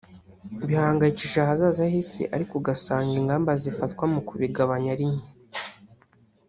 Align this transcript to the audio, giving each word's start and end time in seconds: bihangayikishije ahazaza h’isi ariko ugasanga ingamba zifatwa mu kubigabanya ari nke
bihangayikishije 0.67 1.39
ahazaza 1.41 1.81
h’isi 1.91 2.21
ariko 2.35 2.53
ugasanga 2.55 3.13
ingamba 3.21 3.51
zifatwa 3.63 4.03
mu 4.13 4.21
kubigabanya 4.27 4.89
ari 4.95 5.05
nke 5.13 5.27